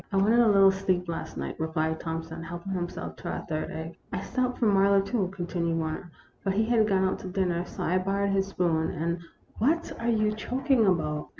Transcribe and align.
"I 0.11 0.17
wanted 0.17 0.39
a 0.39 0.47
little 0.47 0.71
sleep 0.71 1.07
last 1.07 1.37
night," 1.37 1.57
replied 1.59 1.99
Thompson, 1.99 2.41
helping 2.41 2.71
himself 2.73 3.17
to 3.17 3.29
a 3.35 3.45
third 3.47 3.69
egg." 3.69 3.97
I 4.11 4.21
stopped 4.21 4.57
for 4.57 4.65
Marlowe, 4.65 4.99
too," 4.99 5.27
continued 5.35 5.77
War 5.77 5.91
ner, 5.91 6.11
"but 6.43 6.53
he 6.53 6.65
had 6.65 6.87
gone 6.87 7.03
out 7.03 7.19
to 7.19 7.27
dinner, 7.27 7.63
so 7.67 7.83
I 7.83 7.99
bor 7.99 8.15
rowed 8.15 8.31
his 8.31 8.47
spoon, 8.47 8.89
and 8.89 9.19
what 9.59 9.91
are 10.01 10.09
you 10.09 10.31
choking 10.31 10.87
about 10.87 11.29